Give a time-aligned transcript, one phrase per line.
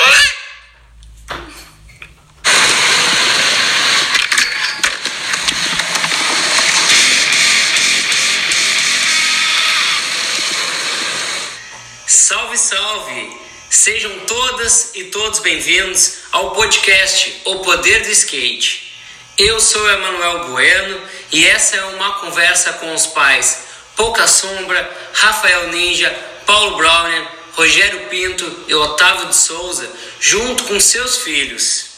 [12.07, 13.41] Salve, salve!
[13.69, 18.95] Sejam todas e todos bem-vindos ao podcast O Poder do Skate.
[19.37, 21.03] Eu sou Emanuel Bueno
[21.33, 23.65] e essa é uma conversa com os pais
[23.97, 31.23] Pouca Sombra, Rafael Ninja, Paulo Browner, Rogério Pinto e Otávio de Souza, junto com seus
[31.23, 31.93] filhos.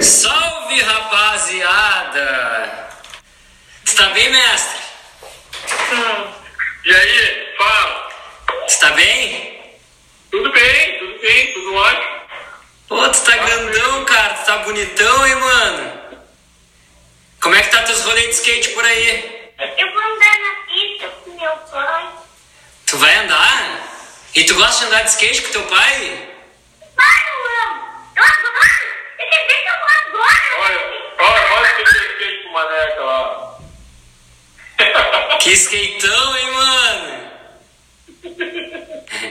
[0.00, 2.22] Salve, rapaziada!
[3.84, 4.80] Está bem, mestre?
[6.84, 8.10] E aí, fala.
[8.68, 9.76] Está bem?
[10.30, 12.20] Tudo bem, tudo bem, tudo ótimo.
[12.88, 14.34] Pô, tu tá grandão, cara.
[14.34, 16.00] Tu tá bonitão, hein, mano?
[17.40, 19.50] Como é que tá teus rolês de skate por aí?
[19.78, 22.25] Eu vou andar na pista com meu pai.
[22.86, 23.80] Tu vai andar?
[24.32, 26.28] E tu gosta de andar de skate com teu pai?
[26.94, 27.82] Pai, eu amo.
[28.14, 28.54] Eu adoro.
[29.18, 30.36] Dizer que eu adoro.
[30.58, 30.80] Olha,
[31.18, 33.58] olha, olha o que eu fiz com o Maneca lá.
[35.40, 37.30] Que skateão, hein, mano?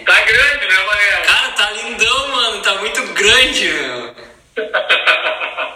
[0.05, 1.21] Tá grande, né, Maneca?
[1.25, 2.61] Cara, tá lindão, mano.
[2.61, 4.15] Tá muito grande, meu.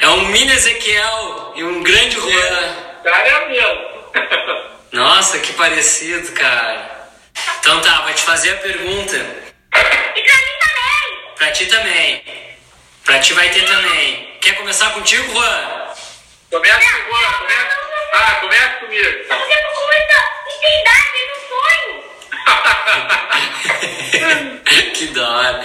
[0.00, 2.76] É um mini Ezequiel e um grande Juan.
[3.04, 4.70] Cara é mesmo.
[4.92, 6.99] Nossa, que parecido, cara.
[7.60, 9.16] Então tá, vou te fazer a pergunta.
[9.16, 11.34] E pra mim também.
[11.36, 12.24] Pra ti também.
[13.04, 14.38] Pra ti vai ter também.
[14.40, 15.90] Quer começar contigo, Juan?
[16.50, 17.78] Começa com o começa.
[18.12, 19.04] Ah, começa comigo.
[19.04, 20.16] Eu tô com muita
[20.48, 22.04] intensidade no sonho.
[24.94, 25.64] que da hora.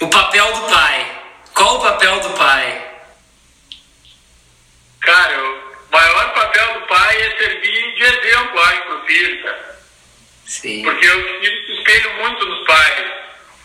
[0.00, 1.06] O papel do pai.
[1.54, 2.86] Qual o papel do pai?
[5.00, 9.75] Cara, o maior papel do pai é servir de exemplo, pro filho, cara.
[10.46, 10.82] Sim.
[10.82, 13.04] Porque filhos se espelham muito nos pais.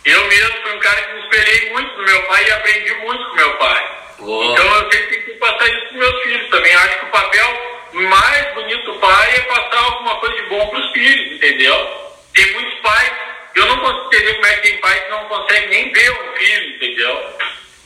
[0.03, 3.29] Eu mesmo fui um cara que me espelhei muito no meu pai e aprendi muito
[3.29, 3.91] com meu pai.
[4.19, 6.75] Então eu sempre tenho que passar isso para meus filhos também.
[6.75, 10.79] Acho que o papel mais bonito do pai é passar alguma coisa de bom para
[10.79, 12.11] os filhos, entendeu?
[12.33, 13.11] Tem muitos pais,
[13.55, 16.37] eu não consigo entender como é que tem pais que não conseguem nem ver um
[16.37, 17.37] filho, entendeu?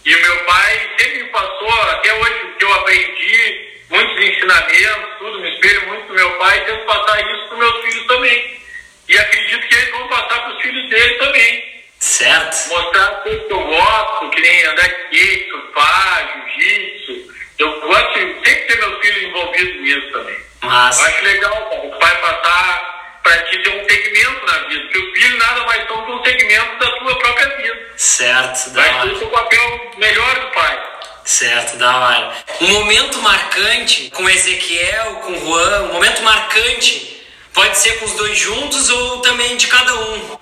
[0.06, 5.18] E o meu pai sempre me passou, até hoje, o que eu aprendi, muitos ensinamentos,
[5.18, 8.65] tudo, me espelho muito no meu pai e tento passar isso para meus filhos também.
[9.08, 12.70] E acredito que eles vão passar para os filhos deles também Certo?
[12.70, 17.34] mostrar coisas que eu gosto, que nem andar de skate, surfar, jiu-jitsu.
[17.60, 20.36] Eu gosto de sempre ter meus filhos envolvidos nisso também.
[20.62, 21.08] Eu Massa.
[21.08, 25.12] acho legal, cara, o pai passar pra ti ter um segmento na vida, porque os
[25.20, 27.94] filhos nada mais são que um segmento da tua própria vida.
[27.98, 29.26] Certo, da Vai ser hora.
[29.26, 30.84] o papel melhor do pai.
[31.24, 32.34] Certo, da hora.
[32.62, 37.15] Um momento marcante com Ezequiel, com Juan, um momento marcante
[37.56, 40.38] pode ser com os dois juntos ou também de cada um.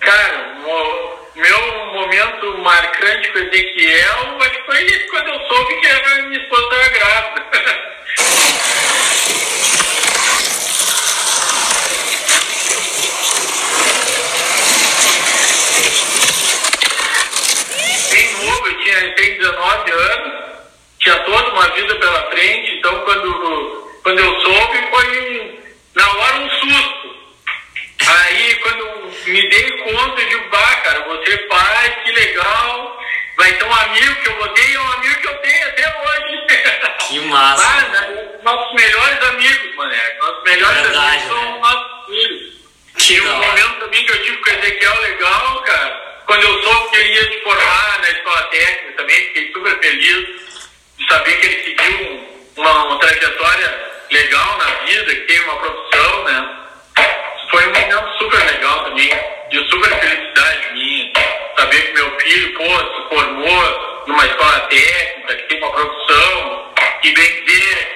[0.00, 6.22] Cara, o meu momento marcante com Ezequiel, acho que foi quando eu soube que a
[6.22, 7.44] minha esposa estava grávida.
[18.10, 20.32] bem novo, eu tinha eu tenho 19 anos,
[20.98, 25.57] tinha toda uma vida pela frente, então quando, quando eu soube foi
[25.98, 27.18] na hora um susto.
[28.06, 33.00] Aí quando eu me dei conta de bah, cara, você pai, que legal,
[33.36, 36.38] vai ter um amigo que eu botei, é um amigo que eu tenho até hoje.
[37.08, 37.66] Que massa.
[37.88, 38.28] Né?
[38.42, 40.16] nossos melhores amigos, mané.
[40.20, 41.58] Nossos melhores Verdade, amigos são né?
[41.60, 42.54] nossos filhos.
[42.98, 46.62] Que E um momento também que eu tive com o Ezequiel legal, cara, quando eu
[46.62, 50.26] soube que ele ia se formar na escola técnica também, fiquei super feliz
[50.98, 55.56] de saber que ele seguiu um- uma, uma trajetória legal na vida, que tem uma
[55.56, 56.54] profissão, né?
[57.50, 59.10] Foi um momento super legal também,
[59.50, 61.12] de super felicidade minha,
[61.58, 67.10] saber que meu filho, pô, se formou numa escola técnica, que tem uma profissão, que
[67.12, 67.88] bem dizer,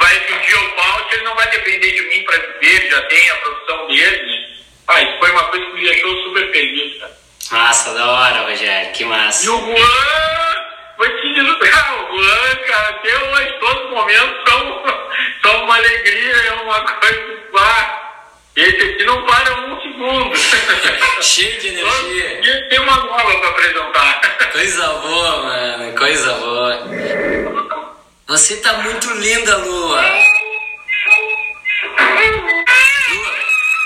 [0.00, 3.30] vai pedir o pau, ele não vai depender de mim para viver, ele já tem
[3.30, 4.48] a profissão dele, né?
[4.88, 7.18] Ah, isso foi uma coisa que me deixou super feliz, cara.
[7.50, 8.92] Massa, da hora, Rogério.
[8.92, 9.50] Que E massa.
[9.50, 10.47] o Juan,
[10.98, 11.58] vou te dizer, o
[12.66, 14.84] cara, até hoje, todos os momentos são,
[15.42, 17.98] são uma alegria, é uma coisa, ah,
[18.58, 20.36] esse aqui não para um segundo.
[21.22, 22.40] Cheio de energia.
[22.40, 24.20] E tem uma nova para apresentar.
[24.50, 25.96] Coisa boa, mano.
[25.96, 26.88] Coisa boa.
[28.26, 30.02] Você tá muito linda, Lua.
[33.10, 33.34] Lua,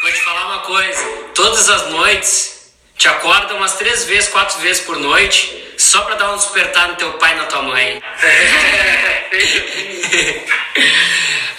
[0.02, 1.04] vou te falar uma coisa.
[1.34, 2.51] Todas as noites,
[3.02, 6.94] te acorda umas três vezes, quatro vezes por noite, só pra dar um despertar no
[6.94, 8.00] teu pai e na tua mãe.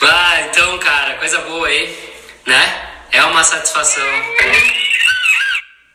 [0.02, 1.94] ah, então, cara, coisa boa aí,
[2.46, 2.92] né?
[3.12, 4.08] É uma satisfação.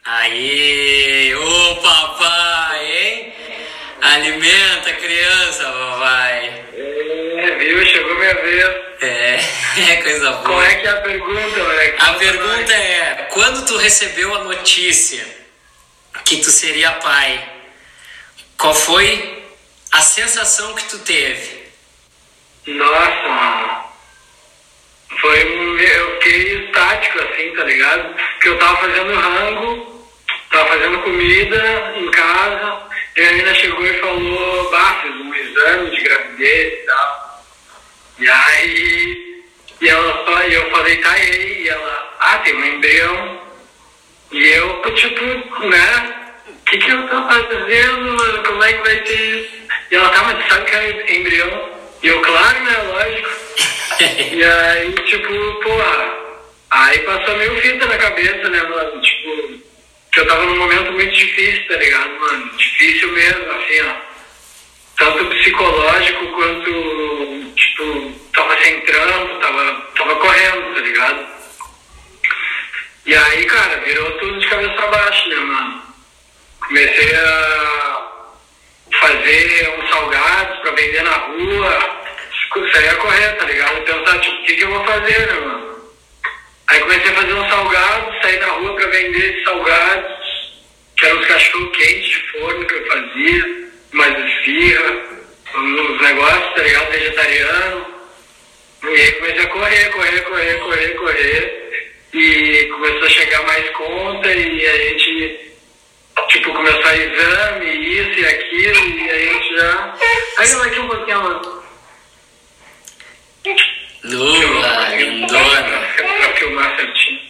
[0.05, 3.33] Aí, ô papai, hein?
[4.03, 6.63] Alimenta a criança, papai.
[7.39, 7.87] É, viu?
[7.87, 8.65] Chegou minha vez.
[9.01, 9.41] É,
[9.93, 10.43] é coisa boa.
[10.43, 11.97] Qual é que é a pergunta, moleque?
[12.01, 15.38] A pergunta é: quando tu recebeu a notícia
[16.29, 17.43] que tu seria pai,
[18.59, 19.43] qual foi
[19.93, 21.63] a sensação que tu teve?
[22.67, 23.85] Nossa, mano.
[25.23, 25.39] Foi.
[25.81, 28.15] Eu fiquei estático, assim, tá ligado?
[28.15, 30.07] Porque eu tava fazendo rango,
[30.51, 32.83] tava fazendo comida em casa,
[33.17, 37.45] e a menina chegou e falou: Bah, fiz um exame de gravidez e tal.
[38.19, 39.45] E aí.
[39.81, 41.63] E ela só, e eu falei, tá aí?
[41.63, 43.41] E ela, ah, tem um embrião.
[44.33, 45.25] E eu, tipo,
[45.69, 46.18] né?
[46.69, 48.43] O que, que eu tô fazendo, mano?
[48.43, 49.55] Como é que vai ser isso?
[49.91, 51.71] E ela, tá, mas tu sabe que é embrião?
[52.03, 52.77] E eu, claro, né?
[52.89, 53.29] Lógico.
[54.35, 56.15] E aí, tipo, porra,
[56.71, 59.01] aí passou meio fita na cabeça, né, mano?
[59.01, 59.63] Tipo,
[60.13, 62.51] que eu tava num momento muito difícil, tá ligado, mano?
[62.59, 63.95] Difícil mesmo, assim, ó.
[64.99, 71.27] Tanto psicológico quanto, tipo, tava sem trampo, tava, tava correndo, tá ligado?
[73.07, 75.88] E aí, cara, virou tudo de cabeça pra baixo, né, mano?
[76.67, 78.09] Comecei a
[79.01, 81.99] fazer uns salgados pra vender na rua,
[82.73, 83.83] saía correr, tá ligado?
[83.83, 85.79] Pensar, tipo, o que, que eu vou fazer, né, mano?
[86.69, 90.53] Aí comecei a fazer uns salgados, sair na rua pra vender esses salgados,
[90.97, 94.97] que eram uns cachorro quentes de forno que eu fazia, umas esfirra,
[95.55, 96.91] uns negócios, tá ligado?
[96.91, 97.87] Vegetariano.
[98.83, 101.95] E aí comecei a correr, correr, correr, correr, correr.
[102.13, 105.53] E começou a chegar mais conta e a gente,
[106.27, 109.95] tipo, começou a exame, isso e aquilo, e a gente já.
[110.39, 111.63] Aí eu aqui um pouquinho, mano.
[114.05, 115.89] Lula, lindona.
[115.97, 117.21] Pra filmar certinho.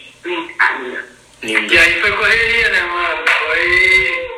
[1.41, 1.81] E Linda.
[1.81, 3.25] aí foi correria, né, mano?
[3.27, 4.29] Foi.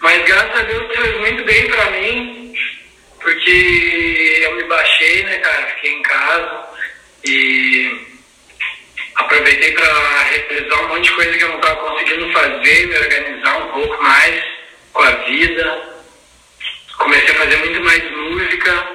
[0.00, 2.54] Mas graças a Deus fez muito bem pra mim,
[3.20, 5.66] porque eu me baixei, né, cara?
[5.68, 6.64] Fiquei em casa
[7.24, 8.00] e
[9.16, 13.56] aproveitei pra realizar um monte de coisa que eu não tava conseguindo fazer, me organizar
[13.58, 14.44] um pouco mais
[14.92, 15.94] com a vida.
[16.98, 18.88] Comecei a fazer muito mais música,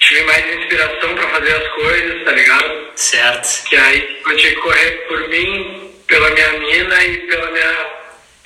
[0.00, 2.88] tive mais inspiração pra fazer as coisas, tá ligado?
[2.94, 3.64] Certo.
[3.68, 7.86] Que aí eu tinha que correr por mim, pela minha mina e pela minha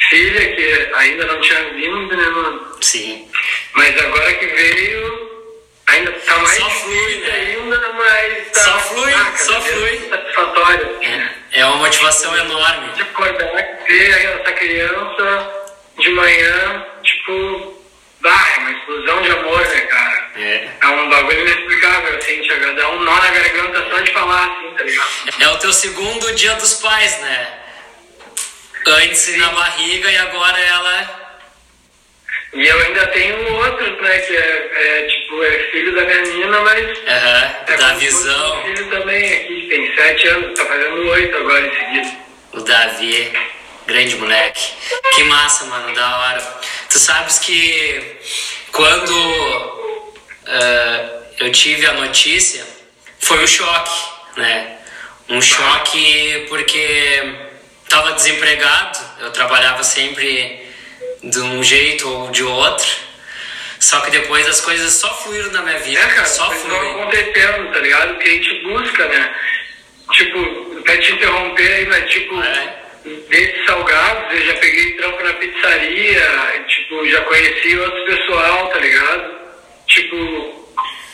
[0.09, 2.77] filha, que ainda não tinha vindo, né, mano?
[2.81, 3.29] Sim.
[3.75, 5.31] Mas agora que veio,
[5.87, 7.31] ainda tá mais Só flui, né?
[7.33, 10.09] ainda, mas tá, Só flui, ah, só vez flui.
[10.09, 10.99] satisfatório.
[11.03, 12.93] É, é uma motivação enorme.
[12.95, 13.51] De acordar,
[13.87, 15.63] ver essa criança
[15.99, 17.82] de manhã, tipo,
[18.23, 20.31] bah, é uma explosão de amor, né, cara?
[20.37, 20.69] É.
[20.81, 24.75] É um bagulho inexplicável, assim, chega, dá um nó na garganta só de falar, assim,
[24.77, 25.11] tá ligado?
[25.41, 27.59] É o teu segundo dia dos pais, né?
[28.87, 31.23] Antes na barriga e agora ela.
[32.55, 36.61] E eu ainda tenho outros, né, que é, é, tipo, é filho da minha menina,
[36.61, 38.59] mas Aham, é da visão.
[38.59, 42.17] um filho também aqui, tem sete anos, tá fazendo oito agora em seguida.
[42.53, 43.33] O Davi,
[43.87, 44.73] grande moleque.
[45.15, 46.61] Que massa, mano, da hora.
[46.89, 48.17] Tu sabes que
[48.71, 49.15] quando
[50.47, 52.65] ah, eu tive a notícia,
[53.21, 53.99] foi um choque,
[54.37, 54.79] né?
[55.29, 57.35] Um choque porque
[57.89, 60.69] tava desempregado, eu trabalhava sempre
[61.23, 62.89] de um jeito ou de outro.
[63.79, 67.03] Só que depois as coisas só fluíram na minha vida, É, cara, só fluíram.
[67.03, 68.19] acontecendo, tá ligado?
[68.19, 69.35] Que a gente busca, né?
[70.13, 72.82] Tipo, até te interromper aí, mas tipo, É.
[73.05, 79.35] desde salgados, eu já peguei trampo na pizzaria, tipo, já conheci outros pessoal, tá ligado?
[79.89, 80.69] Tipo,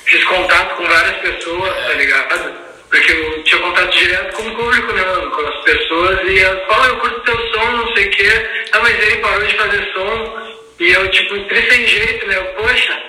[0.06, 1.82] fiz contato com várias pessoas, É.
[1.88, 2.68] tá ligado?
[2.90, 5.30] Porque eu tinha contato direto com o público, né, mano?
[5.30, 8.48] Com as pessoas e elas falam, "Ah, eu curto teu som, não sei o quê.
[8.72, 10.48] Ah, mas ele parou de fazer som.
[10.80, 12.36] E eu, tipo, triste sem jeito, né?
[12.36, 13.02] Eu, Poxa,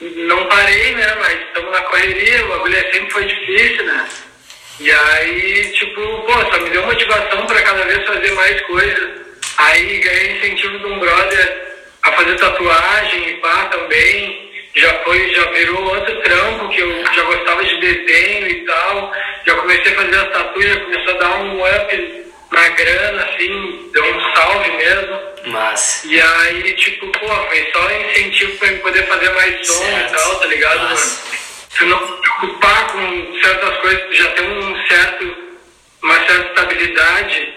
[0.00, 1.16] não parei, né?
[1.20, 4.08] Mas estamos na correria, o bagulho é- sempre foi difícil, né?
[4.80, 9.10] E aí, tipo, pô, só me deu motivação pra cada vez fazer mais coisas.
[9.58, 14.48] Aí ganhei incentivo de um brother a fazer tatuagem e pá também.
[14.76, 19.12] Já foi, já virou outro trampo que eu já gostava de desenho e tal.
[19.44, 23.90] Já comecei a fazer as tatuas, já começou a dar um up na grana, assim,
[23.92, 25.18] deu um salve mesmo.
[25.46, 30.14] Mas, E aí, tipo, pô, foi só incentivo pra eu poder fazer mais som Certo.
[30.14, 31.24] e tal, tá ligado, Massa.
[31.24, 31.38] mano?
[31.70, 35.36] Se não preocupar com certas coisas, já tem um certo,
[36.02, 37.54] uma certa estabilidade,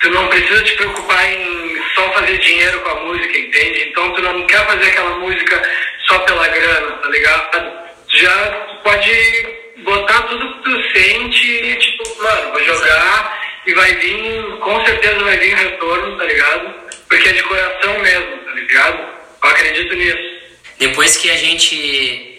[0.00, 3.88] tu não precisa te preocupar em só fazer dinheiro com a música, entende?
[3.88, 5.62] Então tu não quer fazer aquela música
[6.06, 7.72] só pela grana, tá ligado?
[8.08, 8.50] Tu já
[8.84, 14.84] pode botar tudo que tu sente e, tipo, mano, vou jogar e vai vir, com
[14.84, 16.74] certeza vai vir retorno, tá ligado?
[17.08, 18.98] Porque é de coração mesmo, tá ligado?
[19.42, 20.42] Eu acredito nisso.
[20.78, 22.31] Depois que a gente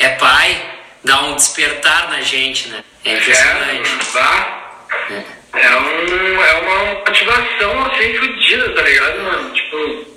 [0.00, 0.60] é pai,
[1.04, 2.82] dá um despertar na gente, né?
[3.04, 3.90] É impressionante.
[5.52, 9.52] É, é, um, é uma motivação assim fodida, tá ligado, mano?
[9.52, 10.16] Tipo,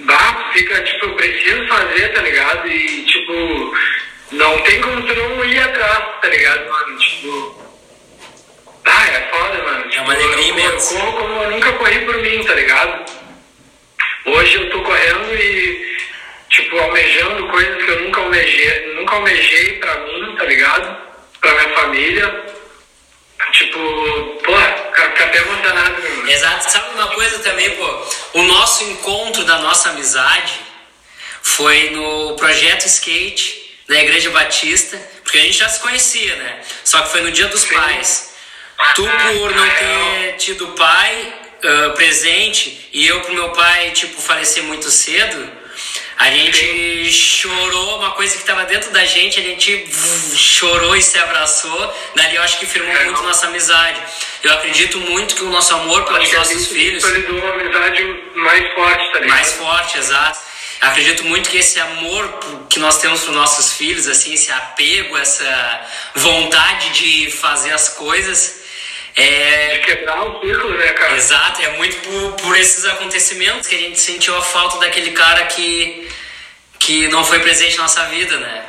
[0.00, 2.68] bah, fica, tipo, eu preciso fazer, tá ligado?
[2.68, 3.76] E, tipo,
[4.32, 6.98] não tem como tu não ir atrás, tá ligado, mano?
[6.98, 7.68] Tipo.
[8.84, 9.88] Ah, é foda, mano.
[9.90, 10.94] Tipo, uma alegria eu, eu imensa.
[10.94, 13.12] corro como eu nunca corri por mim, tá ligado?
[14.26, 15.98] Hoje eu tô correndo e,
[16.58, 20.96] tipo, almejando coisas que eu nunca almejei, nunca almejei pra mim, tá ligado?
[21.40, 22.44] Pra minha família.
[23.52, 26.16] Tipo, cara, fica até emocionado, meu.
[26.16, 26.30] mano.
[26.30, 26.70] Exato.
[26.70, 28.06] Sabe uma coisa também, pô?
[28.34, 30.60] O nosso encontro da nossa amizade
[31.42, 36.60] foi no projeto skate da Igreja Batista, porque a gente já se conhecia, né?
[36.84, 38.34] Só que foi no Dia dos Pais.
[38.94, 41.34] Tu por não ter tido pai
[41.64, 45.50] ah, presente e eu pro meu pai, tipo, falecer muito cedo,
[46.18, 49.88] a gente chorou, uma coisa que estava dentro da gente, a gente
[50.36, 51.96] chorou e se abraçou.
[52.16, 53.04] Dali eu acho que firmou É.
[53.04, 54.00] muito nossa amizade.
[54.42, 58.02] Eu acredito muito que o nosso amor pelos nossos gente filhos solidou uma amizade
[58.34, 59.28] mais forte, tá ligado?
[59.28, 60.40] mais forte, exato.
[60.80, 65.80] Acredito muito que esse amor que nós temos para nossos filhos, assim, esse apego, essa
[66.14, 68.57] vontade de fazer as coisas,
[69.22, 71.14] é De quebrar o ciclo, né, cara?
[71.16, 75.44] exato, é muito por, por esses acontecimentos que a gente sentiu a falta daquele cara
[75.46, 76.08] que
[76.78, 78.64] que não foi presente na nossa vida, né?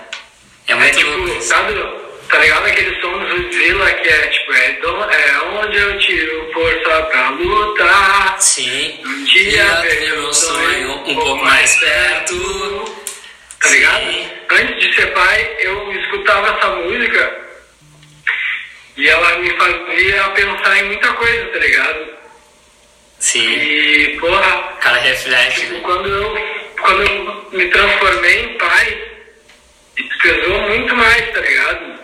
[0.68, 1.74] É É muito louco tipo, sabe,
[2.30, 6.52] tá ligado aquele som do Godzilla que é tipo, é, do- é onde eu tiro
[6.54, 8.36] força pra lutar.
[8.42, 9.00] Sim.
[9.06, 12.96] Um dia ver meu sonho um pouco mais perto.
[13.62, 14.02] Tá ligado?
[14.12, 14.30] Sim.
[14.52, 17.49] Antes de ser pai, eu escutava essa música
[19.00, 22.08] e ela me fazia pensar em muita coisa, tá ligado?
[23.20, 23.48] Sim.
[23.48, 25.80] E, porra, O cara reflete, Tipo, né?
[25.84, 29.10] quando eu, quando eu me transformei em pai,
[30.22, 32.00] pesou muito mais, tá ligado?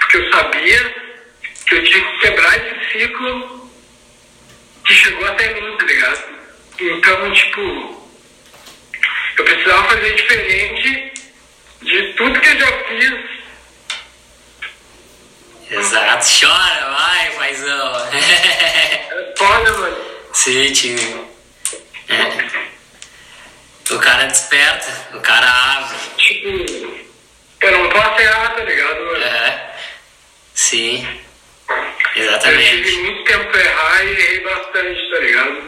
[0.00, 0.94] Porque eu sabia
[1.66, 3.70] que eu tinha que quebrar esse ciclo
[4.84, 6.24] que chegou até mim, tá ligado?
[6.78, 8.10] Então, tipo,
[9.38, 11.12] eu precisava fazer diferente
[11.82, 13.35] de tudo que eu já fiz.
[15.70, 16.26] Exato.
[16.40, 17.92] Chora, vai, paizão.
[19.16, 19.96] É foda, mano.
[20.32, 21.26] Sim, time.
[22.08, 22.74] É.
[23.94, 25.96] O cara desperta, o cara abre.
[26.16, 26.48] Tipo,
[27.62, 29.24] eu não posso errar, tá ligado, mano?
[29.24, 29.76] É.
[30.54, 31.06] Sim.
[32.16, 32.84] Eu Exatamente.
[32.84, 35.62] tive muito tempo pra errar e errei bastante, tá ligado?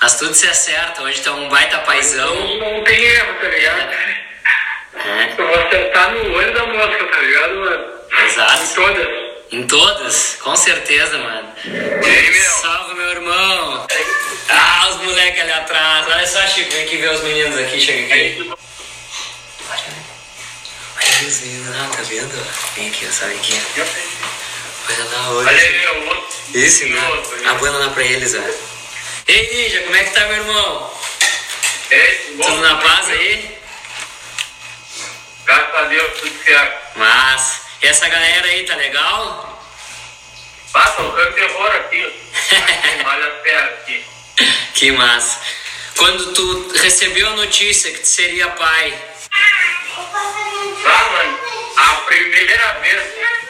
[0.00, 1.02] Mas tudo se acerta.
[1.02, 2.58] Hoje é um baita paizão.
[2.58, 3.92] Não tem erro, tá ligado?
[3.92, 5.34] É.
[5.38, 7.99] Eu vou acertar no olho da mosca, tá ligado, mano?
[8.20, 8.74] Em Exato.
[8.74, 9.08] todas.
[9.52, 11.52] Em todas, com certeza, mano.
[11.64, 11.70] E
[12.08, 12.50] aí, meu?
[12.52, 13.86] Salve, meu irmão.
[14.48, 16.06] Ah, os moleques ali atrás.
[16.06, 17.80] Olha só, Chico, vem aqui ver os meninos aqui.
[17.80, 18.52] Chega aqui.
[19.68, 19.82] Olha,
[20.96, 22.46] olha os meninos lá, tá vendo?
[22.76, 23.60] Vem aqui, ó, sabe aqui.
[24.88, 25.48] Olha lá, olha.
[25.48, 26.30] Olha aí, meu outro.
[26.52, 27.08] Né?
[27.08, 28.70] Outro, A banda lá pra eles, ó.
[29.28, 30.92] Ei, Ninja, como é que tá, meu irmão?
[31.90, 33.58] Ei, bom, Tudo na paz aí?
[35.44, 36.96] Graças a Deus, tudo certo.
[36.96, 39.64] Mas, e essa galera aí, tá legal?
[40.72, 42.02] Passa tocando terror aqui.
[43.06, 44.04] Olha as pernas aqui.
[44.74, 45.40] que massa.
[45.96, 48.94] Quando tu recebeu a notícia que tu seria pai,
[50.82, 51.38] Tá, mano?
[51.76, 53.02] A primeira vez,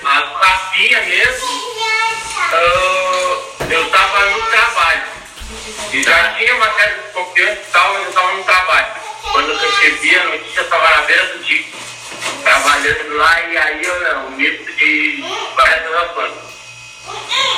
[0.04, 1.48] a capinha mesmo,
[2.52, 5.02] ah, eu tava no trabalho.
[5.92, 8.86] E já tinha uma série de confiança e tal, mas eu tava no trabalho.
[9.32, 11.64] Quando eu recebi a notícia, eu tava na beira do dia,
[12.42, 15.24] trabalhando lá, e aí eu não, misto de
[15.54, 16.32] várias relações.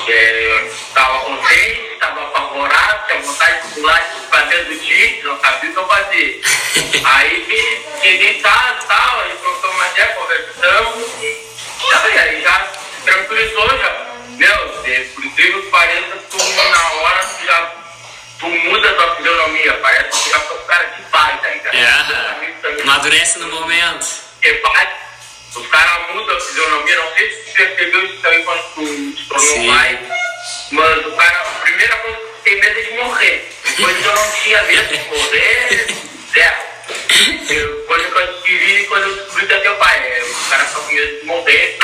[0.08, 5.70] É, tava contente, tava apavorado, tinha vontade de pular pra dentro do dia, não sabia
[5.70, 6.40] o que eu fazia.
[7.04, 12.68] aí cheguei em casa e tal, aí trocou uma ideia, conversamos, e aí, já
[13.04, 14.06] tranquilizou já.
[14.30, 14.68] Meu,
[15.14, 17.74] por incrível que pareça, tu na hora tu já
[18.38, 21.68] tu muda a tua fisionomia, parece que já foi um cara de paz ainda.
[21.70, 24.31] é, amadurece no momento.
[24.42, 24.88] Pai,
[25.54, 29.66] os caras mudam a fisionomia, não sei se tu percebeu isso também quando tu Sim.
[29.68, 29.98] pai.
[30.72, 33.52] Mas o cara, a primeira coisa que tem medo é de morrer.
[33.64, 35.86] Depois eu não tinha medo de morrer,
[36.34, 36.56] zero.
[37.50, 40.64] Eu, quando eu te vi, quando eu descobri que é teu pai, é, o cara
[40.66, 41.78] só com medo de morrer.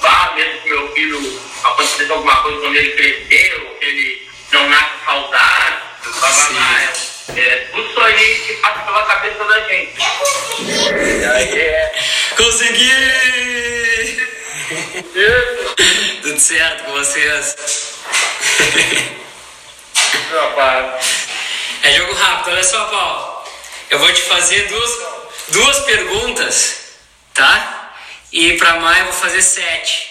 [0.00, 5.04] Vá, mesmo que meu filho acontecesse alguma coisa quando ele cresceu, que ele não nasce
[5.04, 7.17] saudável, eu tava Sim.
[7.36, 9.94] É, tudo isso aí que passa pela cabeça da gente.
[10.60, 11.92] E aí é.
[12.36, 12.90] Consegui!
[15.12, 17.56] Tu Tudo certo com vocês?
[20.30, 21.28] Rapaz.
[21.82, 23.44] É jogo rápido, olha só, Paulo.
[23.90, 24.90] Eu vou te fazer duas,
[25.48, 26.94] duas perguntas,
[27.34, 27.92] tá?
[28.32, 30.06] E pra Maia eu vou fazer sete.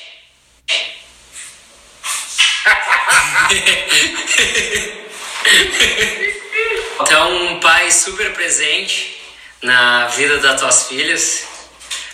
[7.00, 9.22] Então, um pai super presente
[9.62, 11.46] na vida das tuas filhas,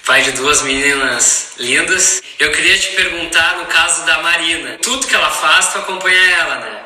[0.05, 2.21] pai de duas meninas lindas.
[2.37, 6.55] Eu queria te perguntar no caso da Marina, tudo que ela faz, tu acompanha ela,
[6.57, 6.83] né?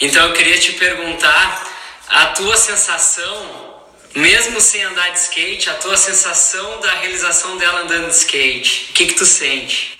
[0.00, 1.64] Então eu queria te perguntar
[2.08, 3.80] a tua sensação,
[4.16, 8.88] mesmo sem andar de skate, a tua sensação da realização dela andando de skate.
[8.90, 9.96] O que que tu sente?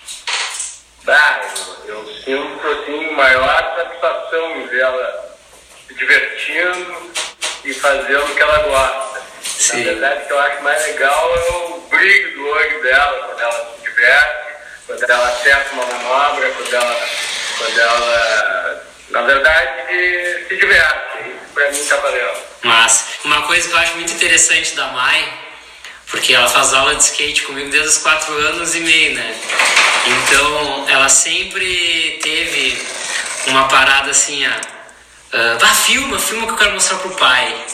[1.06, 1.40] Ah,
[1.86, 5.31] eu, eu sinto assim maior satisfação vê-la
[5.92, 7.12] se divertindo
[7.64, 9.22] e fazendo o que ela gosta.
[9.42, 9.78] Sim.
[9.78, 13.40] Na verdade, o que eu acho mais legal é o brilho do olho dela, quando
[13.40, 14.54] ela se diverte,
[14.86, 17.08] quando ela acerta uma manobra, quando ela,
[17.58, 19.88] quando ela na verdade,
[20.48, 21.28] se diverte.
[21.28, 22.38] Isso pra mim tá valendo.
[22.62, 25.32] Mas uma coisa que eu acho muito interessante da Mai,
[26.10, 29.34] porque ela faz aula de skate comigo desde os 4 anos e meio, né?
[30.06, 32.82] Então ela sempre teve
[33.48, 34.60] uma parada assim, ah,
[35.32, 37.66] ah filma, filma que eu quero mostrar pro pai.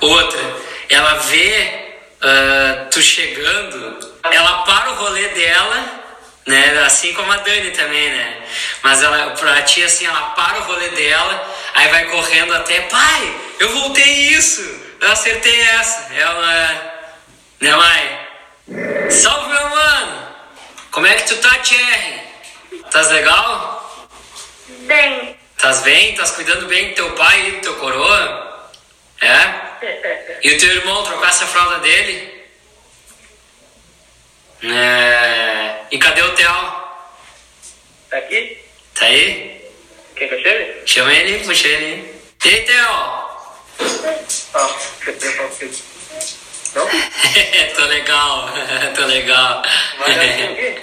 [0.00, 0.40] Outra,
[0.88, 6.04] ela vê ah, tu chegando, ela para o rolê dela
[6.46, 6.78] né?
[6.84, 8.42] Assim como a Dani também, né?
[8.82, 13.40] Mas ela, pra tia, assim, ela para o rolê dela, aí vai correndo até, pai,
[13.58, 14.62] eu voltei isso,
[15.00, 16.12] eu acertei essa.
[16.14, 17.08] Ela,
[17.60, 19.10] né, mãe?
[19.10, 20.28] Salve, meu mano!
[20.90, 22.20] Como é que tu tá, Thierry?
[22.90, 24.08] Tás legal?
[24.86, 25.43] Bem.
[25.64, 26.14] Tás bem?
[26.14, 28.70] Tás cuidando bem do teu pai e do teu coroa?
[29.22, 30.38] É?
[30.42, 32.44] E o teu irmão, trocasse a fralda dele?
[34.62, 35.86] É...
[35.90, 36.52] E cadê o Theo?
[38.10, 38.58] Tá aqui?
[38.94, 39.70] Tá aí?
[40.14, 40.86] Quem que eu chame?
[40.86, 42.14] Chama ele, puxa ele.
[42.44, 42.86] E aí, Theo?
[42.86, 45.70] Ah, você tem falado
[46.74, 46.88] Não?
[47.74, 48.50] tô legal,
[48.94, 49.62] tô legal.
[49.62, 50.82] Dar aqui?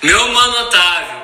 [0.00, 1.22] Meu mano Otávio,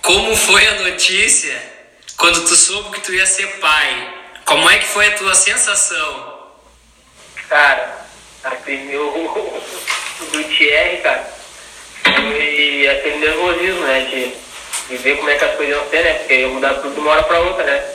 [0.00, 1.77] como foi a notícia
[2.18, 4.14] quando tu soube que tu ia ser pai?
[4.44, 6.36] Como é que foi a tua sensação?
[7.48, 8.06] Cara,
[8.42, 9.12] assim, eu
[10.32, 11.32] do Thierry, cara,
[12.02, 14.00] foi aquele nervosismo, né?
[14.00, 14.34] De,
[14.88, 16.14] de ver como é que as coisas iam ser, né?
[16.14, 17.94] Porque ia mudar tudo de uma hora pra outra, né?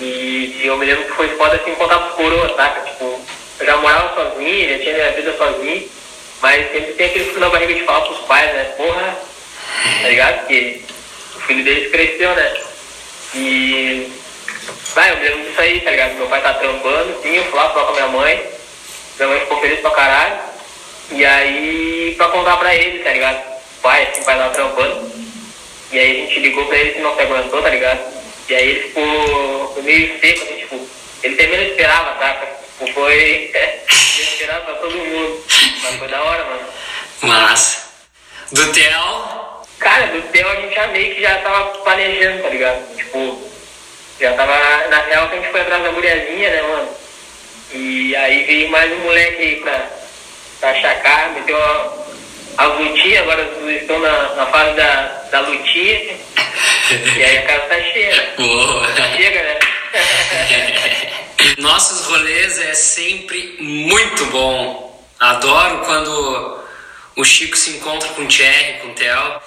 [0.00, 2.80] E, e eu me lembro que foi foda assim contar pros coroas, saca?
[2.88, 3.20] Tipo,
[3.60, 5.90] eu já morava sozinho, já tinha minha vida sozinho,
[6.40, 8.64] mas sempre tem aquele frio na barriga de falar pros pais, né?
[8.78, 9.18] Porra,
[10.00, 10.38] tá ligado?
[10.38, 10.80] Porque
[11.36, 12.69] o filho deles cresceu, né?
[13.34, 14.12] E.
[14.94, 16.14] Vai, eu me lembro disso aí, tá ligado?
[16.14, 18.50] Meu pai tá trampando, sim, eu fui lá falar com a minha mãe.
[19.16, 20.38] Minha mãe ficou feliz pra caralho.
[21.12, 23.42] E aí, pra contar pra ele, tá ligado?
[23.82, 25.10] Pai, assim, pai lá trampando.
[25.92, 28.00] E aí a gente ligou pra ele que não se aguentou, tá ligado?
[28.48, 30.88] E aí ele ficou meio seco, assim, tipo,
[31.22, 32.34] ele também não esperava, tá?
[32.78, 33.50] Tipo, foi
[34.18, 35.44] inesperado pra todo mundo.
[35.82, 36.62] Mas foi da hora, mano.
[37.22, 37.90] Massa.
[38.52, 39.49] Do Theo?
[39.80, 42.96] Cara, do Theo a gente já meio que já tava planejando, tá ligado?
[42.96, 43.50] Tipo,
[44.20, 44.54] já tava.
[44.88, 46.88] Na real que a gente foi atrás da mulherzinha, né, mano?
[47.72, 50.00] E aí veio mais um moleque aí pra
[50.60, 51.92] pra chacar, meteu a,
[52.58, 55.96] a lutinha, agora estão na, na fase da, da lutinha.
[57.16, 58.14] e aí a casa tá cheia.
[58.14, 58.32] né?
[58.36, 58.86] Boa.
[59.16, 59.58] Chega, né?
[61.58, 65.02] Nossos rolês é sempre muito bom.
[65.18, 66.60] Adoro quando
[67.16, 69.40] o Chico se encontra com o Thierry, com o Theo.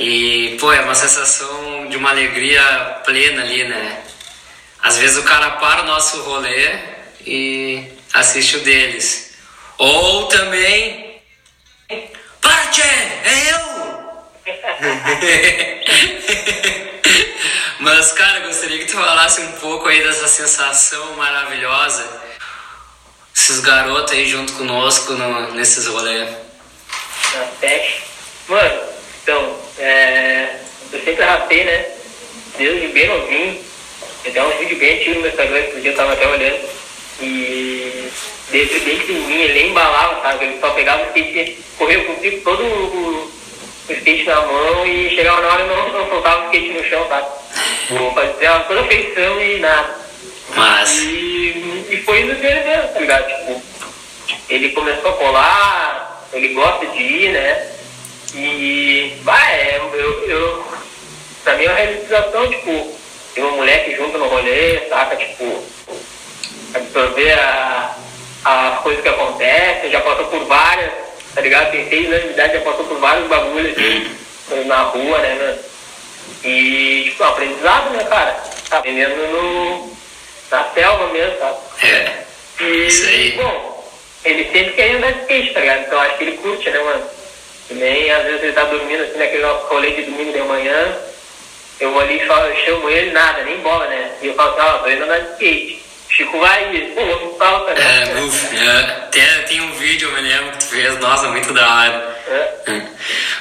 [0.00, 2.62] E, pô, é uma sensação de uma alegria
[3.04, 4.02] plena ali, né?
[4.82, 6.78] Às vezes o cara para o nosso rolê
[7.26, 7.84] e
[8.14, 9.34] assiste o deles.
[9.78, 11.06] Ou também.
[12.76, 13.08] Thierry!
[13.24, 13.60] É eu!
[17.80, 22.06] Mas, cara, gostaria que tu falasse um pouco aí dessa sensação maravilhosa.
[23.34, 26.28] Esses garotos aí junto conosco no, nesses rolês.
[27.34, 27.46] Na.
[28.48, 28.82] Mano,
[29.22, 30.48] então, é,
[30.92, 31.86] eu sempre rapei, né?
[32.58, 33.64] Desde bem novinho.
[34.22, 36.68] Tem até um vídeo bem antigo no meu Instagram, que dia eu tava até olhando.
[37.20, 38.10] E
[38.50, 40.44] desde bem pequenininho, ele nem embalava, sabe?
[40.44, 43.32] Ele só pegava o skate, corria com o todo o,
[43.88, 46.84] o skate na mão e chegava na hora e não, não soltava o skate no
[46.84, 47.26] chão, sabe?
[47.86, 49.94] Tipo, Fazia toda a feição e nada.
[50.54, 53.26] Mas, E, e foi indo mesmo, tá ligado?
[53.26, 53.62] Tipo,
[54.48, 57.75] ele começou a colar, ele gosta de ir, né?
[58.36, 60.64] E, vai, é, eu, eu,
[61.42, 62.94] pra mim é uma realização, tipo,
[63.34, 65.16] ter uma mulher que junto no rolê, saca?
[65.16, 65.64] Tipo,
[66.74, 67.96] absorver a,
[68.44, 70.90] a coisa que acontece, já passou por várias,
[71.34, 71.70] tá ligado?
[71.70, 74.64] Tem seis anos de idade, já passou por vários bagulhos, assim.
[74.66, 75.58] na rua, né, mano?
[76.44, 78.32] E, tipo, aprendizado, né, cara?
[78.68, 79.96] Tá aprendendo no,
[80.50, 81.56] na selva mesmo, sabe?
[81.84, 82.22] É.
[82.60, 83.32] E, Isso aí.
[83.32, 83.90] bom,
[84.24, 85.80] ele sempre quer andar de skate, tá ligado?
[85.86, 87.16] Então acho que ele curte, né, mano?
[87.70, 90.96] E nem às vezes ele tá dormindo assim naquele nosso rolê de domingo de manhã.
[91.78, 94.12] Eu vou ali e falo, eu chamo ele, nada, nem bola, né?
[94.22, 95.82] E eu falo assim, ó, tô indo andar de skate.
[96.08, 98.20] Chico vai e, pô, não falta, É, né?
[98.22, 98.82] uf, é.
[99.10, 102.16] Tem, tem um vídeo, eu me lembro que tu fez, nossa, muito da hora.
[102.28, 102.82] É.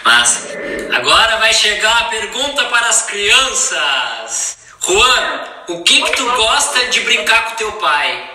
[0.03, 0.47] Mas
[0.93, 4.57] agora vai chegar a pergunta para as crianças.
[4.85, 8.29] Juan, o que que tu gosta de brincar com teu pai?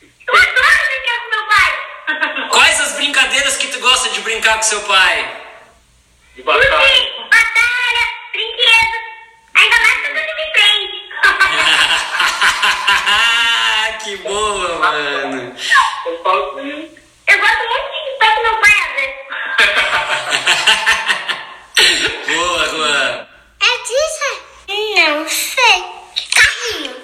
[0.00, 1.78] Eu adoro brincar com meu pai.
[2.50, 5.42] Quais as brincadeiras que tu gosta de brincar com seu pai?
[6.34, 6.70] De batalha.
[6.70, 9.02] Batalha, brinquedos.
[9.54, 10.98] Ainda mais quando ele me prende.
[14.04, 15.54] que boa, mano.
[16.06, 19.18] Eu falo Eu gosto muito de brincar com meu pai, às vezes.
[22.36, 23.26] Boa, Juan.
[23.60, 24.30] É disso?
[24.96, 25.78] Não sei.
[26.34, 26.96] Carrinho.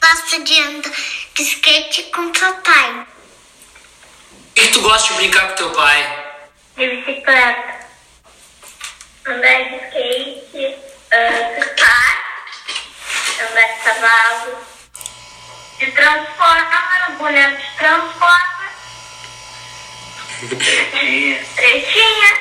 [0.00, 0.90] Gosto de andar
[1.34, 3.06] de skate com papai.
[4.72, 6.24] O que tu gosta de brincar com teu pai?
[6.78, 7.86] De bicicleta.
[9.26, 10.76] Andar de skate,
[11.12, 12.12] uh, surfar,
[13.50, 14.66] andar de cavalo,
[15.78, 18.72] de transforma, boneco de transforma,
[21.54, 22.40] tretinha.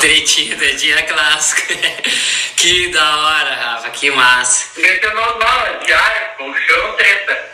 [0.00, 1.74] Tretinha, tretinha clássica.
[2.56, 4.74] Que da hora, Rafa, que massa.
[4.74, 7.50] Treta normal, diária, colchão, treta.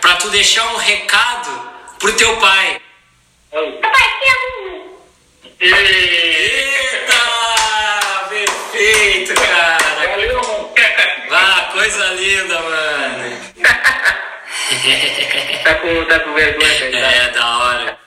[0.00, 1.71] Pra tu deixar um recado
[2.02, 2.80] pro teu pai.
[3.80, 4.98] Papai, te amo.
[5.60, 5.72] E...
[5.72, 7.22] Eita!
[8.28, 10.08] Perfeito, cara.
[10.08, 10.74] Valeu, mano.
[11.30, 13.40] Ah, coisa linda, mano.
[15.62, 17.14] tá com, tá com vergonha, tá ligado?
[17.14, 17.98] É, da hora.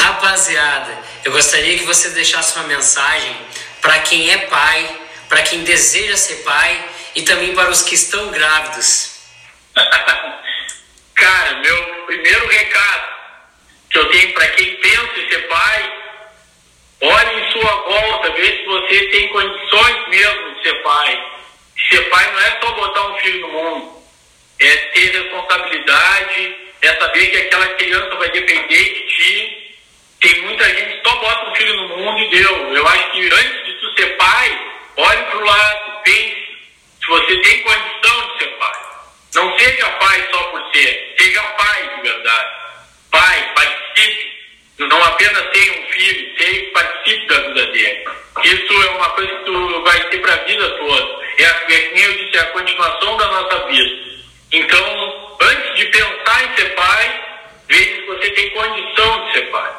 [0.00, 3.36] Rapaziada, eu gostaria que você deixasse uma mensagem
[3.80, 4.90] para quem é pai,
[5.28, 9.20] para quem deseja ser pai e também para os que estão grávidos.
[11.14, 13.12] Cara, meu primeiro recado
[13.90, 15.92] que eu tenho para quem pensa em ser pai,
[17.02, 21.32] olhe em sua volta, vê se você tem condições mesmo de ser pai.
[21.90, 24.02] Ser pai não é só botar um filho no mundo,
[24.60, 29.76] é ter responsabilidade, é saber que aquela criança vai depender de ti.
[30.20, 32.74] Tem muita gente que só bota um filho no mundo e deu.
[32.74, 36.41] Eu acho que antes de tu ser pai, olhe pro lado, pense
[37.02, 38.80] se você tem condição de ser pai.
[39.34, 42.50] Não seja pai só por ser, seja pai de verdade.
[43.10, 44.32] Pai, participe.
[44.78, 48.08] Não apenas tenha um filho, seja participe da vida dele.
[48.44, 51.22] Isso é uma coisa que tu vai ter para a vida toda.
[51.38, 54.02] É, é que nem eu disse, é a continuação da nossa vida.
[54.52, 57.24] Então, antes de pensar em ser pai,
[57.68, 59.72] veja se você tem condição de ser pai.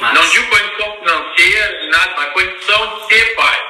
[0.00, 0.14] Massa.
[0.14, 3.69] Não digo condição financeira, nada, mas condição de ser pai.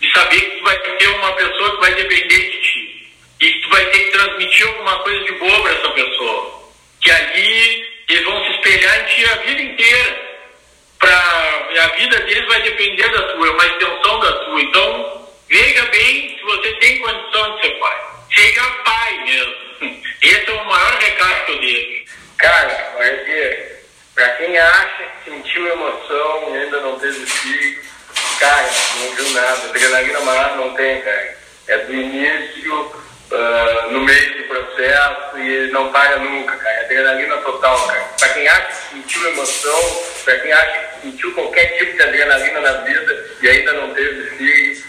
[0.00, 3.12] De saber que tu vai ter uma pessoa que vai depender de ti.
[3.40, 6.62] E que tu vai ter que transmitir alguma coisa de boa para essa pessoa.
[7.00, 10.28] Que ali eles vão se espelhar em ti a vida inteira.
[10.98, 14.60] Pra, a vida deles vai depender da tua, é uma extensão da tua.
[14.60, 18.08] Então, veja bem se você tem condição de ser pai.
[18.34, 19.54] Seja pai mesmo.
[20.22, 22.04] Esse é o maior recado que eu deixo.
[22.38, 23.76] Cara, porque
[24.14, 27.82] pra quem acha que sentiu emoção e ainda não teve filho,
[28.38, 28.70] cara,
[29.00, 29.68] não viu nada.
[29.68, 31.38] Adrenalina maior não tem, cara.
[31.68, 32.92] É do início,
[33.30, 36.76] ah, no meio do processo e não para nunca, cara.
[36.76, 38.00] É Adrenalina total, cara.
[38.18, 42.60] Pra quem acha que sentiu emoção, pra quem acha que sentiu qualquer tipo de adrenalina
[42.60, 44.82] na vida e ainda não teve filho,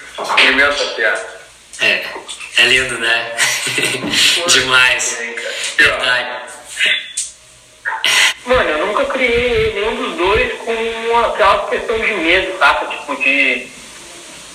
[0.47, 1.39] imensa piada.
[1.81, 2.05] É,
[2.57, 3.35] é lindo, né?
[4.47, 5.17] Demais.
[5.77, 6.49] Verdade.
[8.45, 10.38] Mano, eu nunca criei nenhum dos dois
[10.75, 12.85] com aquela questão de medo, saca?
[12.85, 13.67] Tipo, de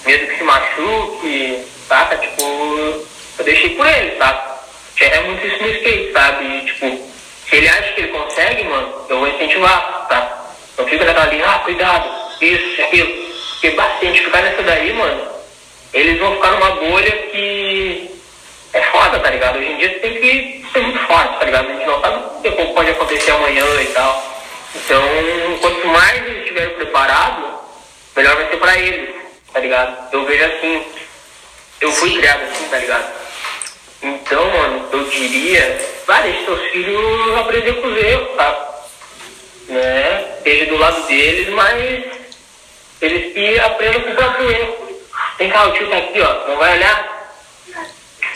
[0.07, 2.16] medo que se machuque, saca?
[2.16, 4.55] Tipo, eu deixei por ele, saca?
[5.00, 6.44] É muito isso no skate, sabe?
[6.44, 6.87] E, tipo,
[7.48, 10.44] se ele acha que ele consegue, mano, eu vou incentivar, tá?
[10.79, 12.09] Não fica naquela linha, ah, cuidado,
[12.40, 13.12] isso, aquilo.
[13.53, 15.29] Porque bastante ficar nessa daí, mano,
[15.92, 18.11] eles vão ficar numa bolha que
[18.72, 19.59] é foda, tá ligado?
[19.59, 21.68] Hoje em dia você tem que ser muito forte, tá ligado?
[21.68, 24.34] A gente não sabe o que pode acontecer amanhã e tal.
[24.74, 27.44] Então, quanto mais eles estiverem preparados,
[28.16, 29.14] melhor vai ser pra eles,
[29.52, 30.12] tá ligado?
[30.12, 30.84] Eu vejo assim,
[31.80, 33.12] eu fui criado assim, tá ligado?
[34.02, 38.84] Então, mano, eu diria, vai, deixa seus filhos aprender com os erros, tá?
[39.68, 40.34] Né?
[40.38, 42.04] Esteja do lado deles, mas
[43.00, 45.00] eles que aprendam com o próprio erro.
[45.38, 47.32] Vem cá, o tio tá aqui, ó, não vai olhar?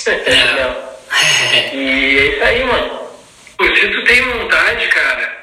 [0.56, 0.88] Não.
[1.72, 3.08] E é isso aí, mano.
[3.60, 5.37] Se tu tem vontade, cara,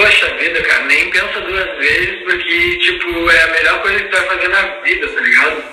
[0.00, 4.16] poxa vida, cara, nem pensa duas vezes, porque, tipo, é a melhor coisa que tu
[4.16, 5.64] vai fazer na vida, tá ligado?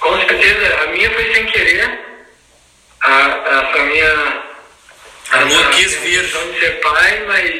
[0.00, 2.00] Com certeza, a minha foi sem querer,
[3.02, 4.42] a, essa minha...
[5.32, 6.22] A essa quis vir.
[6.22, 7.54] de ser pai, mas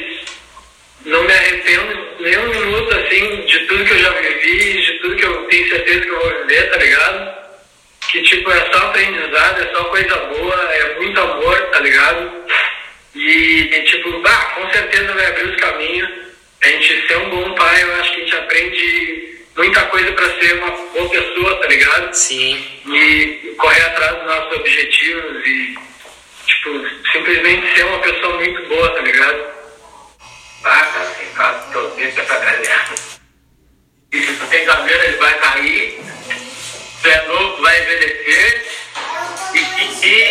[1.05, 5.15] não me arrependo nem um minuto, assim, de tudo que eu já vivi, de tudo
[5.15, 7.41] que eu tenho certeza que eu vou viver, tá ligado?
[8.11, 12.31] Que, tipo, é só aprendizado, é só coisa boa, é muito amor, tá ligado?
[13.15, 16.09] E, e, tipo, bah, com certeza vai abrir os caminhos.
[16.63, 20.39] A gente ser um bom pai, eu acho que a gente aprende muita coisa pra
[20.39, 22.13] ser uma boa pessoa, tá ligado?
[22.13, 22.65] Sim.
[22.87, 25.75] E correr atrás dos nossos objetivos e,
[26.45, 29.61] tipo, simplesmente ser uma pessoa muito boa, tá ligado?
[30.63, 32.85] Ah, cara, tem caso eu vejo essa galera.
[34.11, 35.99] E se tu tem cabelo, ele vai cair.
[37.01, 38.67] Tu é novo, vai envelhecer.
[39.53, 40.30] E, e, e,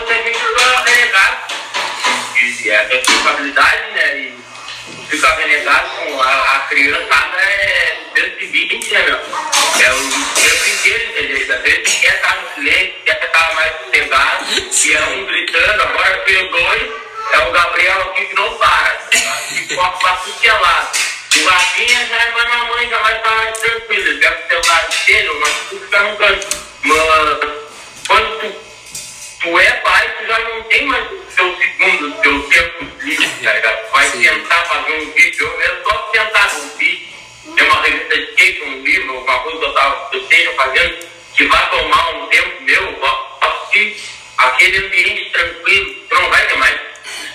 [0.00, 1.36] agora tu você fica renegado.
[2.62, 4.18] E é responsabilidade, né?
[4.18, 4.38] E
[5.08, 9.16] ficar renegado com a, a criançada é 120, né, meu?
[9.16, 10.10] É o
[10.40, 11.56] tempo inteiro, entendeu?
[11.56, 14.44] Às vezes quer estar no silêncio, quer estar mais sossegado,
[14.84, 16.92] e é um gritando, agora tenho dois,
[17.32, 20.52] é o Gabriel aqui que não para, que corre pra tudo que é.
[20.52, 24.48] O Rafinha já é mais na mãe, já vai estar mais tranquilo, ele pega o
[24.48, 26.46] celular dele, mas tu fica no canto.
[26.82, 26.96] Mas
[28.06, 28.69] quando tu,
[29.40, 33.28] tu é pai, tu já não tem mais o teu segundo, o teu tempo livre,
[33.42, 33.90] tá ligado?
[33.92, 34.22] Vai Sim.
[34.22, 37.08] tentar fazer um vídeo, eu mesmo só tentar um vídeo,
[37.56, 41.08] tem uma revista de skate, um livro, alguma coisa que eu, tava, eu esteja fazendo,
[41.34, 43.00] que vai tomar um tempo meu,
[43.72, 43.96] que
[44.36, 46.89] aquele ambiente tranquilo, tu não vai ter mais.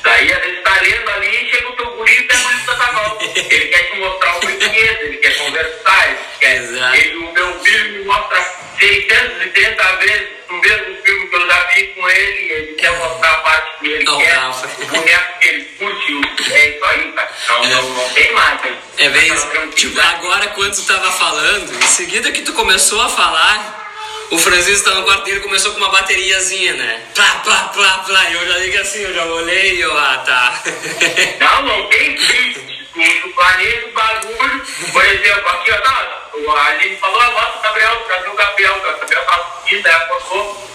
[0.06, 3.18] Daí às vezes tá lendo ali, chega o teu guri e pega o livro da.
[3.36, 6.56] Ele quer te mostrar o português, ele quer conversar, ele quer.
[6.58, 6.96] Exato.
[6.96, 8.42] Ele, o meu filho me mostra
[8.80, 13.36] 630 vezes o mesmo filme que eu já vi com ele, ele quer mostrar a
[13.38, 14.68] parte que ele Não, quer, Rafa.
[14.68, 17.32] o boneco que ele curte, o- é isso aí, cara.
[17.50, 18.62] Não, não, não tem mais.
[18.62, 18.78] né?
[18.98, 19.48] É bem isso.
[19.76, 23.75] Tipo, agora quando tu tava falando, em seguida que tu começou a falar,
[24.32, 27.02] o Francisco tá no quarto dele começou com uma bateriazinha, né?
[27.14, 28.30] Plá, plá, plá, plá.
[28.30, 30.62] E eu já digo assim, eu já olhei e eu, ah, tá.
[31.62, 32.66] Não, tem jeito.
[32.96, 34.66] Tu planeja o bagulho.
[34.92, 38.76] Por exemplo, aqui, ó, tá, o- a Aline falou, bota o Gabriel, cadê o Gabriel?
[38.78, 40.70] O Gabriel tá subindo, aí ela colocou.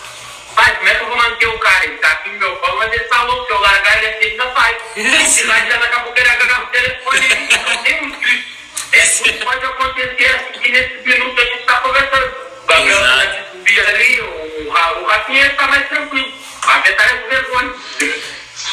[0.54, 1.84] Pai, como é que eu vou manter o cara?
[1.84, 3.50] Ele tá aqui no meu colo, mas ele tá louco.
[3.52, 3.89] Eu largar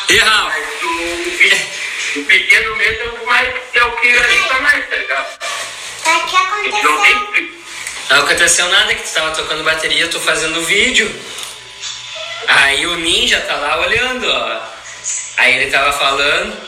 [0.10, 0.88] E Rafa, Mas o,
[1.28, 5.38] o pe- o pequeno mesmo é o mais é o que assusta mais, tá ligado?
[6.04, 7.28] Tá que A gente não aconteceu?
[7.34, 7.54] tem.
[8.10, 11.14] não aconteceu nada que tu tava tocando bateria, eu tô fazendo vídeo.
[12.48, 14.62] Aí o ninja tá lá olhando, ó.
[15.38, 16.68] Aí ele tava falando.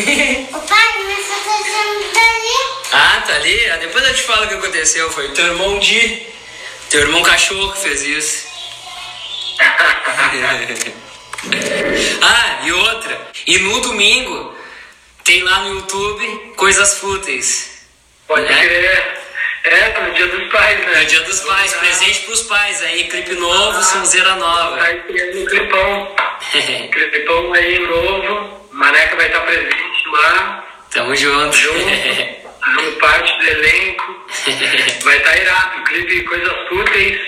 [0.00, 2.58] O pai, mas tá fazendo dali.
[2.92, 3.70] Ah, tá ali?
[3.70, 5.10] Ah, depois eu te falo o que aconteceu.
[5.12, 6.26] Foi o teu irmão Di.
[6.90, 8.46] Teu irmão cachorro que fez isso.
[12.22, 13.28] ah, e outra.
[13.46, 14.54] E no domingo
[15.24, 17.86] tem lá no YouTube coisas fúteis.
[18.26, 18.60] Pode né?
[18.60, 19.20] crer.
[19.62, 21.00] É, no dia dos pais, né?
[21.00, 22.82] É o dia dos pais, presente pros pais.
[22.82, 24.78] Aí, clipe novo, sonzeira nova.
[24.78, 26.16] Tá estreando o clipão.
[26.90, 28.68] Clipão aí novo.
[28.72, 31.56] Maneca vai estar presente lá, Tamo junto.
[31.56, 31.84] junto,
[32.64, 34.26] fazendo parte do elenco.
[35.04, 35.84] Vai estar irado.
[35.84, 37.20] Clipe Coisas Fúteis.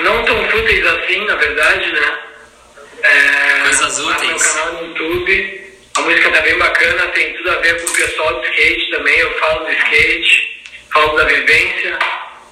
[0.00, 2.18] Não tão fúteis assim, na verdade, né?
[3.02, 4.52] É, Coisas lá no meu úteis.
[4.52, 5.66] canal no YouTube.
[5.96, 9.18] A música tá bem bacana, tem tudo a ver com o pessoal do skate também.
[9.18, 11.98] Eu falo do skate, falo da vivência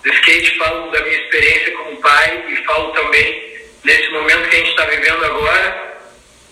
[0.02, 3.54] do skate, falo da minha experiência como pai e falo também
[3.84, 5.98] desse momento que a gente está vivendo agora.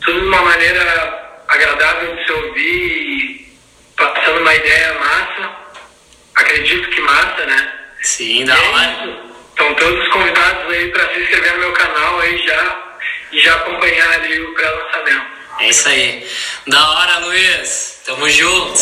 [0.05, 3.53] Tudo de uma maneira agradável de se ouvir e
[3.97, 5.51] passando uma ideia massa.
[6.35, 7.73] Acredito que massa, né?
[8.03, 9.19] Sim, da é hora.
[9.51, 12.92] Estão todos convidados aí para se inscrever no meu canal aí já
[13.33, 15.27] e já acompanhar ali o pré-lançamento.
[15.61, 16.29] É isso aí.
[16.67, 18.01] Da hora, Luiz.
[18.05, 18.79] Tamo junto.